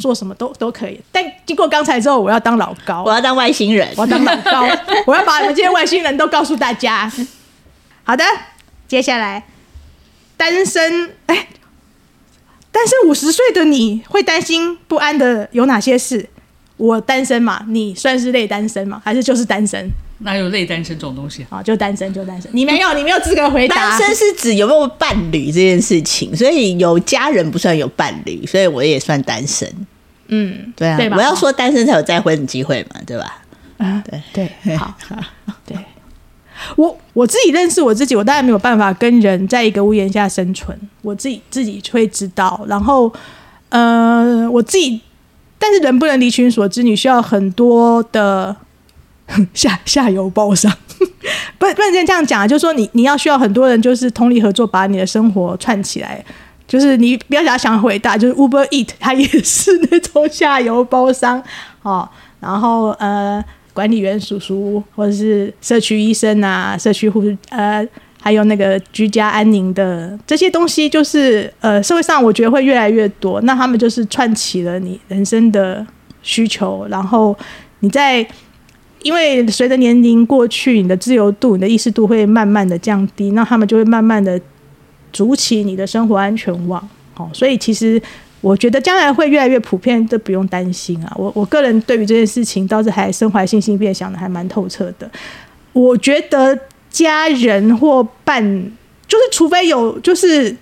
[0.00, 1.00] 做什么都都可以。
[1.12, 4.66] 但经过刚才之后，我要当老高，我要当外星人，我要当老高，
[5.06, 7.10] 我要把你们这些外星人都告诉大家。
[8.04, 8.24] 好的，
[8.86, 9.44] 接下来
[10.36, 11.48] 单身哎。
[12.70, 16.28] 单身五十岁的你会担心不安的有哪些事？
[16.76, 19.02] 我单身嘛，你算是类单身嘛？
[19.04, 19.88] 还是就是单身？
[20.18, 21.62] 哪有类单身这种东西啊？
[21.62, 23.76] 就单身就单身，你没有，你没有资格回答。
[23.76, 29.72] 单身是指有没有伴侣这件事情，所以有家人不算有伴侣，所以我也算单身。
[30.28, 31.08] 嗯，对啊，对？
[31.10, 33.42] 我要说单身才有再婚的机会嘛，对吧？
[33.78, 34.02] 啊，
[34.32, 34.94] 对对， 好，
[35.64, 35.76] 对。
[36.74, 40.76] 我我自己认识我自己，我当然没有办法跟人在一个屋檐下生存。
[41.02, 43.10] 我自己自己会知道，然后，
[43.68, 45.00] 呃，我自己，
[45.56, 48.54] 但是人不能离群所知，你需要很多的
[49.54, 50.72] 下下游包商，
[51.58, 56.24] 不不能这样讲啊，就是说你你要需要很多人，就是通力合作，把你的生活串起来。
[56.66, 61.42] 就是你不要想想伟大，就是 Uber Eat，它也是那种下游包商
[61.82, 62.08] 哦。
[62.40, 63.44] 然后呃。
[63.74, 67.86] 管理员叔叔，或者是社区医生啊，社区护士，呃，
[68.20, 73.40] 还有那个居家安宁的这些东西，就是呃，社会上我觉得会越来越多。
[73.42, 75.86] 那他们就是串起了你人生的
[76.22, 77.36] 需求，然后
[77.78, 78.26] 你在
[79.02, 84.40] 因为随着年龄过去，你的自由度、你的意识度会慢慢的降低，那他们就会慢慢的
[85.12, 86.88] 筑起你的生活安全网。
[87.16, 88.00] 哦，所以其实。
[88.40, 91.12] 我觉得将来会越来越普遍，都不用担心啊。
[91.16, 95.10] 我我个人对于这件事情倒是还身怀信心，变想的还蛮透彻的。
[95.72, 96.56] 我觉得
[96.88, 98.40] 家人或伴，
[99.08, 100.56] 就是除非有，就是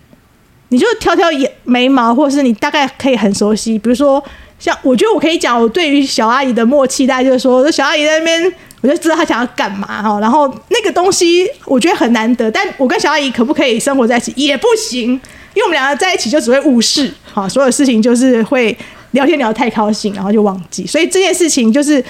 [0.71, 3.79] 你就挑挑眼眉毛，或是你大概可以很熟悉。
[3.79, 4.25] 比如说，
[4.59, 10.19] 像我觉得我可以讲，我对于小阿姨的默契，大概就是说，小阿姨在那边，我就知道她想要干嘛哈。
[10.21, 15.21] 然后那个东西我觉得很难得，但我跟小阿姨可不可以生活在一起也不行。
[15.55, 18.77] 因为我们两个在一起就只会误事，哈，所有事情就是会
[19.13, 20.87] 聊天聊得太高兴，然后就忘记。
[20.87, 22.05] 所以这件事情就是，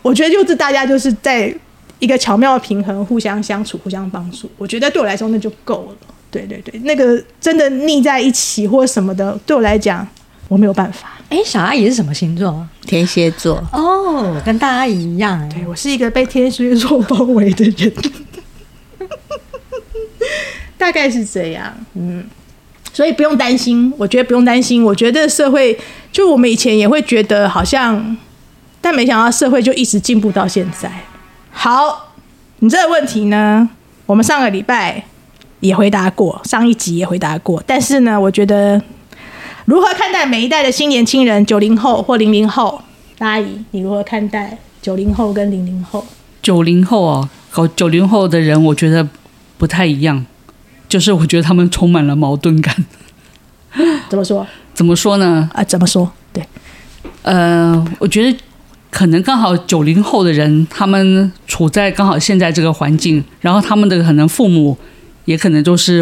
[0.00, 1.52] 我觉得就是大家就是在
[1.98, 4.48] 一个巧妙的平衡，互相相处，互相帮助。
[4.56, 5.96] 我觉得对我来说那就够了。
[6.30, 10.06] 对对对，那个真的腻在一起或什么的，对我来讲
[10.46, 11.17] 我没有办法。
[11.28, 12.66] 哎，小阿姨是什么星座？
[12.82, 13.62] 天蝎座。
[13.72, 15.48] 哦，跟大阿姨一样。
[15.48, 17.92] 对，我是一个被天蝎座包围的人，
[20.78, 21.74] 大概是这样。
[21.94, 22.24] 嗯。
[22.90, 24.82] 所以不用担心，我觉得不用担心。
[24.82, 25.78] 我觉得社会
[26.10, 28.16] 就我们以前也会觉得好像，
[28.80, 30.90] 但没想到社会就一直进步到现在。
[31.52, 32.14] 好，
[32.58, 33.68] 你这个问题呢，
[34.06, 35.04] 我们上个礼拜
[35.60, 37.62] 也回答过，上一集也回答过。
[37.64, 38.82] 但是呢，我觉得
[39.68, 42.80] 如何看待每一代的新年轻人，九零后或零零后，
[43.18, 46.02] 大阿姨，你如何看待九零后跟零零后？
[46.40, 49.06] 九零后啊，搞九零后的人，我觉得
[49.58, 50.24] 不太一样。
[50.88, 52.74] 就是我觉得他们充满了矛盾感。
[54.08, 54.46] 怎么说？
[54.72, 55.50] 怎么说呢？
[55.52, 56.10] 啊，怎么说？
[56.32, 56.42] 对，
[57.20, 58.38] 呃，我觉得
[58.90, 64.78] 可能刚好九零后的人，他们处在刚好现在这个环境，然后他们的可能父母
[65.26, 65.98] 也可能都是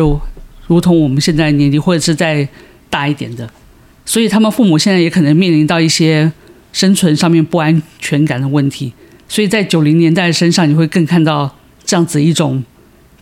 [0.69, 2.49] 如同我们现在年龄，或者是再
[2.91, 3.49] 大一点的，
[4.05, 6.31] 所以他们父母现在也可能面临到一些
[6.73, 8.93] 生存上面不安全感的问题，
[9.29, 12.63] 所以在九零年代身上，你会更看到这样子一种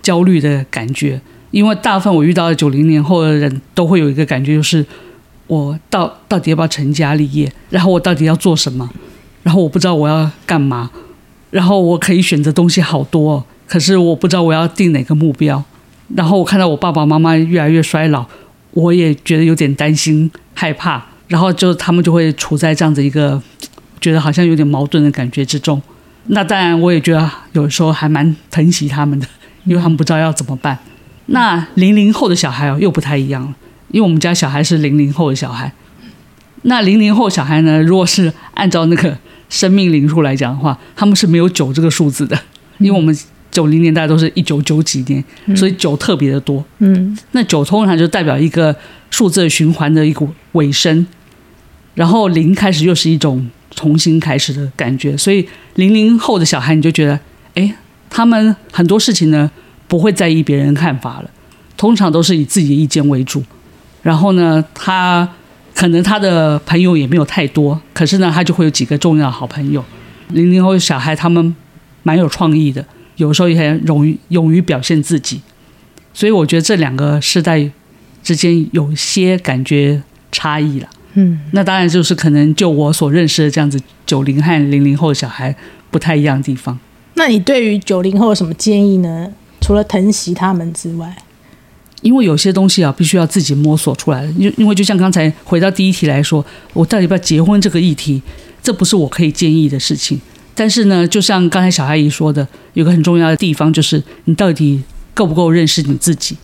[0.02, 1.20] 焦虑的感觉。
[1.50, 4.84] 因为大部分我遇到的九零年后的人都会有一个感觉，就是
[5.46, 8.90] 我到到底要不要成家立业，然后我到底要做什么，
[9.44, 10.90] 然后我不知道我要干嘛，
[11.52, 15.62] 然后我可以选择东西好多，可是我不知道我要定哪个目标，
[16.16, 18.26] 然后我看到我爸爸妈妈越来越衰老，
[18.74, 23.40] 我也觉得有点担心害怕，然后就他们就会处在这样子一个
[24.00, 25.80] 觉得好像有点矛盾的感觉之中。
[26.26, 29.26] 那当然，我也觉得有时候还蛮疼惜他们的，
[29.64, 30.78] 因为他们不知道要怎么办。
[31.26, 33.54] 那零零后的小孩哦，又不太一样了。
[33.90, 35.72] 因为我们家小孩是零零后的小孩，
[36.62, 39.16] 那零零后小孩呢，如果是按照那个
[39.48, 42.36] 生命灵数来讲的话，他们是没有九这个数字的。
[42.78, 43.16] 因为我们
[43.54, 45.24] 九零年代都是一九九几年，
[45.56, 46.62] 所以九特别的多。
[46.80, 48.74] 嗯，那九通常就代表一个
[49.10, 51.06] 数字循环的一股尾声，
[51.94, 55.16] 然后零开始又是一种重新开始的感觉。
[55.16, 57.20] 所以零零后的小孩，你就觉得，
[57.54, 57.72] 哎，
[58.10, 59.48] 他们很多事情呢
[59.86, 61.30] 不会在意别人看法了，
[61.76, 63.40] 通常都是以自己的意见为主。
[64.02, 65.28] 然后呢，他
[65.74, 69.84] 可能他的朋友也没有太多，可是呢，他就会有几个重要好朋友。
[70.30, 71.54] 零零后小孩他们
[72.02, 72.84] 蛮有创意的，
[73.16, 75.40] 有时候也很勇于勇于表现自己，
[76.12, 77.70] 所以我觉得这两个世代
[78.22, 80.88] 之间有些感觉差异了。
[81.14, 85.54] 嗯，那当然就是可能就我所认识的这样子，九零和零零后小孩
[85.90, 86.78] 不太一样的地方。
[87.14, 89.30] 那你对于九零后有什么建议呢？
[89.60, 91.16] 除了疼惜他们之外？
[92.02, 94.30] 因为有些东西啊，必须要自己摸索出来的。
[94.32, 98.20] 因因为就像刚才回到第一题来说，我到底要不要结婚这个议题，
[98.62, 100.20] 这不是我可以建议的事情。
[100.54, 106.36] 但是呢，就像刚才小阿姨说的，有个很重要的地方就是你到底够不够认识你自己。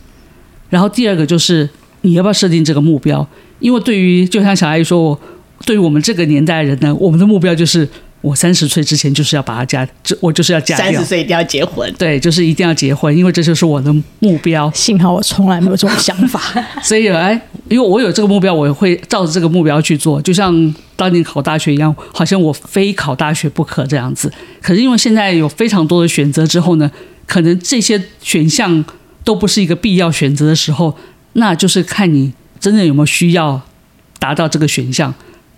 [0.68, 1.68] 然后第二个就是
[2.02, 3.26] 你要不要设定这个目标？
[3.58, 5.20] 因为对于就像小阿姨说，我
[5.64, 7.88] 对于我们这个年代人呢，我们的目标就是。
[8.20, 10.84] 我三十岁之前就是要把他嫁，这我就是要嫁掉。
[10.84, 14.70] 三十岁一定要结婚，对，就是一定要结婚，因为这就是我的目标。
[14.72, 16.40] 幸好我从来没有这种想法，
[16.84, 17.32] 所以哎，
[17.68, 20.20] 因为我有这个目标，我会照着这个目标去做。
[20.20, 24.30] 就像当年考大学一样，好像我非考大学不可这样子。
[24.60, 26.90] 可是因为现在有非常多的选择之后呢，
[27.26, 28.84] 可能这些选项
[29.24, 30.94] 都不是一个必要选择的时候，
[31.32, 33.62] 那就是看你真的有没有需要
[34.18, 35.14] 达到这个选项。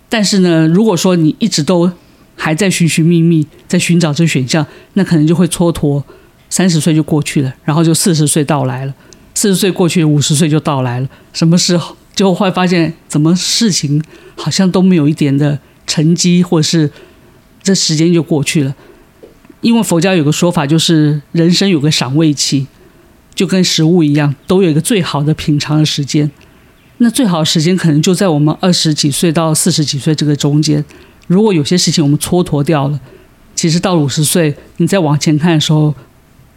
[0.07, 1.91] 但是呢，如果说你一直都
[2.35, 6.03] 还在寻寻觅觅，在寻找这选项，那可能就会蹉跎，
[6.49, 8.93] 三十岁就过去了，然后就四十岁到来了，
[9.33, 11.07] 四十岁过去，五十岁就到来了。
[11.31, 14.03] 什么时候就会发现，怎么事情
[14.35, 16.91] 好像都没有一点的成绩，或者是
[17.61, 18.75] 这时间就过去了。
[19.61, 22.67] 因为佛教有个说法，就是人生有个赏味期，
[23.33, 26.29] 就跟食物一样，都有一个最好的品尝的时间。
[26.97, 30.83] 那最好的时间可能就在我们二十几岁到四十几岁这个中间。
[31.27, 32.99] 如果有些事情我们蹉跎掉了，
[33.55, 35.93] 其实到五十岁，你再往前看的时候，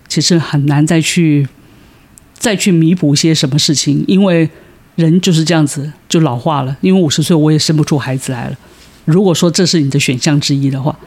[0.09, 1.47] 其实很难再去
[2.35, 4.49] 再去弥补一些什么事情，因为
[4.97, 6.77] 人就是这样子就老化了。
[6.81, 8.57] 因为五十岁我也生不出孩子来了。
[9.05, 10.99] 如果说这是你的选项之一的话，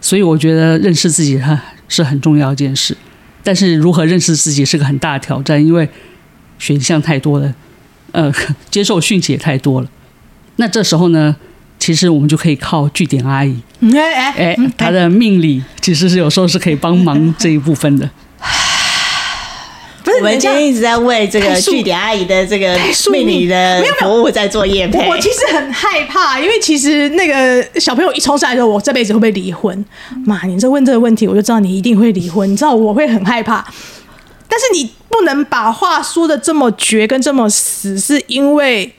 [0.00, 2.96] 所以我觉得认识自己哈是很重要一件事。
[3.42, 5.86] 但是如何认识自己是个很大的挑战，因为
[6.58, 7.54] 选项太多了，
[8.12, 8.32] 呃，
[8.70, 9.90] 接受讯息也太多了。
[10.56, 11.36] 那这时候呢？
[11.82, 13.60] 其实我们就可以靠据点阿姨，
[14.36, 18.08] 哎，她的命理其实是有时候是可以帮忙这一部分的。
[20.04, 22.78] 不是，我们今天一直在为这个据点阿姨的这个
[23.10, 25.08] 命理的服务在做业配。
[25.08, 29.84] 我其实很害怕，因为其实那个小朋友一冲上来说，我这辈子会不会离婚？
[30.24, 32.48] 妈，你这问这个问题，我就知道你一定会离婚。
[32.48, 33.66] 你知道我会很害怕，
[34.46, 38.94] 但是你不能把话说的这么绝跟这么死，是因为。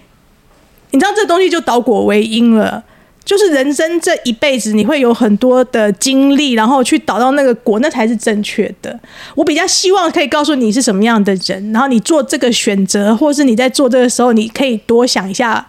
[0.93, 2.82] 你知道这东西就倒果为因了，
[3.25, 8.97] 就是人生这一辈子你会有很多的经历，然后去导到那个果，那才是正确的。
[9.34, 15.67] 我比较希望可以告诉你是什么样的人，然后你做这个选择，或是你在做这个时候，你可以多想一下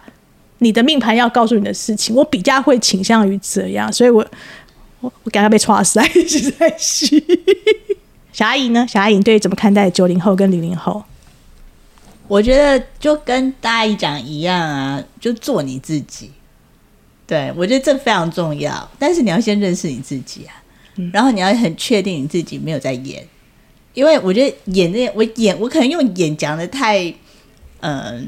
[0.59, 2.15] 你的命盘要告诉你的事情。
[2.15, 4.23] 我比较会倾向于这样，所以我
[5.01, 7.23] 我我刚刚被戳死， 一直在吸。
[8.31, 8.85] 小阿姨呢？
[8.87, 11.03] 小阿姨对怎么看待九零后跟零零后？
[12.27, 16.31] 我觉得就跟大阿姨讲一样啊，就做你自己。
[17.27, 18.89] 对，我觉得这非常重要。
[18.97, 20.53] 但是你要先认识你自己啊，
[21.13, 23.27] 然后你要很确定你自己没有在演，
[23.93, 27.03] 因为我觉得演那我演我可能用演讲的太
[27.81, 28.21] 嗯、呃、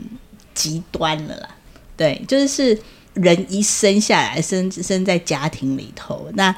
[0.53, 1.49] 极端了啦。
[1.95, 2.79] 对，就是是
[3.13, 6.55] 人一生下来生生在家庭里头，那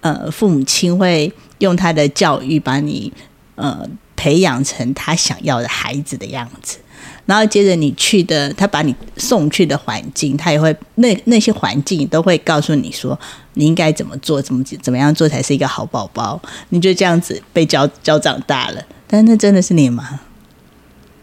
[0.00, 3.12] 呃父母亲会用他的教育把你
[3.56, 3.86] 呃。
[4.24, 6.78] 培养成他想要的孩子的样子，
[7.26, 13.18] 然后接着你去的，他把你送去的环境，他也会那那些环境都会告诉你说
[13.52, 16.40] 你应该怎么做，怎么怎么样做才是一个好宝宝。
[16.70, 20.20] 你就这样子被教教长大了，但那真的是你吗？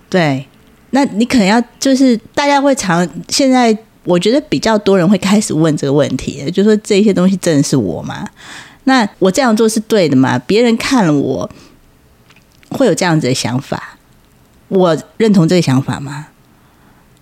[0.08, 0.46] 对，
[0.92, 8.30] 那你可能要就是大家会常现在，我觉得比较多人会开始问这个问题，就说这些东西真的是我吗？
[8.84, 10.38] 那我这样做是对的吗？
[10.46, 11.50] 别人看了我
[12.72, 13.98] 会有这样子的想法，
[14.68, 16.28] 我认同这个想法吗？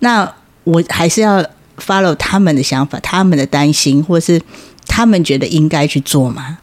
[0.00, 0.34] 那
[0.64, 1.44] 我还是要
[1.78, 4.40] follow 他们的想法，他们的担心，或是
[4.86, 6.58] 他们觉得应该去做吗？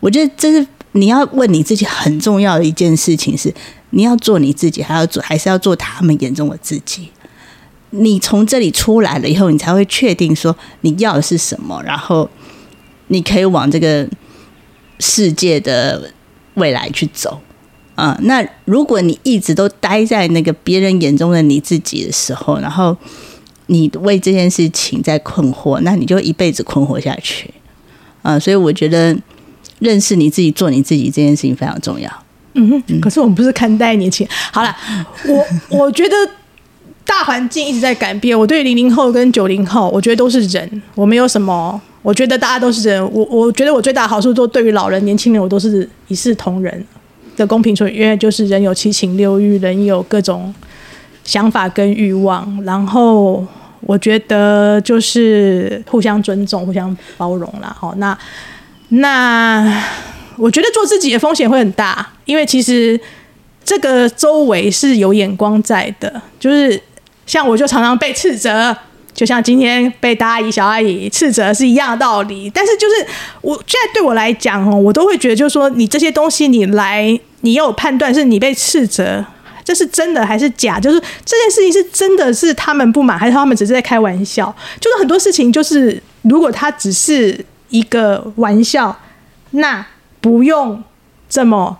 [0.00, 3.54] 我觉得这是你要问你自己很重要的一件事情是。
[3.92, 7.10] 你要做你自己，还要做，还是要做他们眼中的自己？
[7.90, 12.30] 你从这里出来了以后，你才会确定说你要的是什么，然后
[13.08, 14.08] 你可以往这个
[15.00, 16.12] 世界的
[16.54, 17.40] 未来去走。
[18.00, 22.96] 啊，那如果你一直都待在那个别人眼中的你自己的时候，然后
[23.66, 27.52] 你为这件事情在困惑，那你就一辈子困惑下去。
[28.22, 29.14] 啊，所以我觉得
[29.80, 32.10] 认识你自己，做你自己这件事情非常重要。
[32.54, 34.26] 嗯哼，可是我们不是看待年轻。
[34.50, 34.74] 好了，
[35.26, 36.16] 我我觉得
[37.04, 38.38] 大环境一直在改变。
[38.38, 41.78] 我对零零后跟九零后，我觉得都是人，我没有什么。
[42.00, 43.12] 我觉得大家都是人。
[43.12, 46.86] 我我觉得我最大的好处，都对于老人、年轻人，我都是一视同仁
[47.40, 47.96] 的公平处理。
[47.96, 50.54] 因为就是人有七情六欲，人有各种
[51.24, 52.62] 想法跟欲望。
[52.64, 53.44] 然后
[53.80, 57.76] 我觉得就是互相尊重、互相包容啦。
[57.78, 58.16] 好，那
[58.88, 59.82] 那。
[60.36, 62.98] 我觉得做自己的风险会很大，因为其实
[63.62, 66.80] 这个周围是有眼光在的，就是
[67.26, 68.74] 像我就常常被斥责，
[69.12, 72.50] 就像今天被大阿姨、小阿姨斥责是一样的道理。
[72.54, 73.06] 但是就是
[73.40, 79.24] 我现在对我来讲哦，我都会觉得就是说，你这些东西你来，你有判断是你被斥责，
[79.64, 80.80] 这是真的还是假？
[80.80, 84.54] 就是这件事情是真的是他们不满，还是他们只是在开玩笑？
[84.80, 88.98] 就是很多事情就是，如果他只是一个玩笑，
[89.50, 89.86] 那。
[90.22, 90.84] 不用
[91.30, 91.78] 这么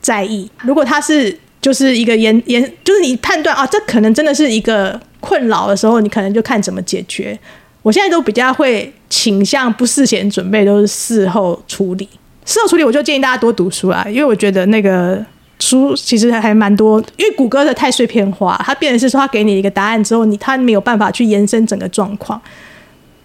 [0.00, 0.50] 在意。
[0.62, 7.38] 如果他是就是一个严严，就是你判断啊，这可能真的是一个困扰的时候，你可能就看怎么解决。
[7.80, 12.08] 我现在都比较会倾向不事先准备，都是事后处理。
[12.44, 15.24] 事后处理，我就建议大家多读书啊，因为我觉得那个
[15.60, 17.00] 书其实还蛮多。
[17.16, 22.40] 因为谷歌的太碎片化，它变成是说他给你一个答案之后，你他没有办法去延伸整个状况。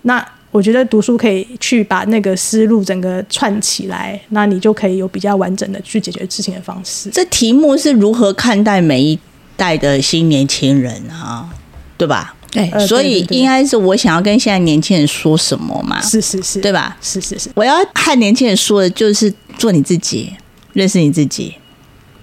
[0.04, 7.10] 那我觉得读书可以去把那个思路整个串起来，那你就可以有比较完整的去解决事情的方式。
[7.12, 9.20] 这题目是如何看待每一
[9.56, 11.50] 代的新年轻人啊？
[11.98, 12.34] 对吧？
[12.52, 16.02] 对，所以应该是我想要跟现在年轻人说什么嘛？
[16.02, 16.96] 是是是，对吧？
[17.02, 20.34] 是是是，我要和年轻人说的就是做你自己，
[20.74, 21.56] 认识你自己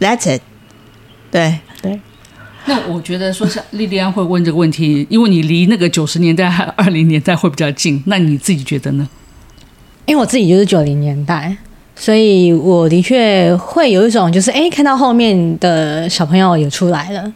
[0.01, 0.41] ，That's it。
[1.31, 2.01] 对对。
[2.67, 9.07] 那我觉得说是莉莉安会问这个问题，因为你离那个九十年代和二零年代会比较近，那你自己觉得呢？
[10.07, 11.55] 因为我自己就是九零年代，
[11.95, 17.31] 所以我的确会有一种就是哎，看到后面的小朋友也出来了。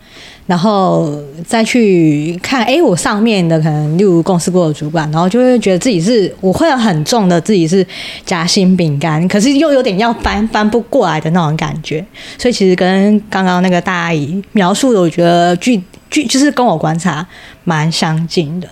[0.48, 7.86] 然后再去看，哎，我上面的可能例如公司过的主管，然后就会觉得自己是我会有很重的自己是
[8.24, 12.02] 夹心饼干，可是又有点要翻翻不过来的那种感觉。
[12.38, 15.78] 所以其实跟刚刚那个大阿姨描述的，我觉得具
[16.08, 17.26] 具就是跟我观察
[17.64, 18.68] 蛮相近的。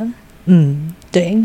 [0.47, 1.39] 嗯，对。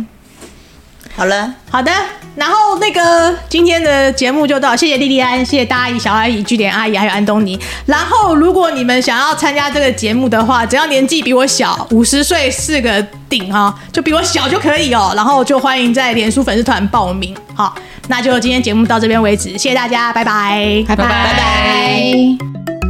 [1.15, 1.91] 好了，好的，
[2.35, 7.59] 然后那个今天的节目就到，谢谢莉莉安，谢谢大阿姨、小阿姨、据点阿姨，还有安东尼。
[7.85, 15.13] 然后如果你们想要参加这个节目的话，只要年纪比我小五十岁是个顶哈，就比我小就可以哦。
[15.15, 17.35] 然后就欢迎在脸书粉丝团报名。
[17.53, 17.75] 好，
[18.07, 22.80] 那就今天节目到这边为止，谢谢大家，拜拜，拜拜，拜拜。